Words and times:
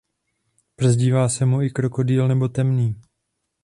Přezdívá 0.75 1.29
se 1.29 1.45
mu 1.45 1.61
i 1.61 1.69
Krokodýl 1.69 2.27
nebo 2.27 2.47
Temný. 2.49 3.01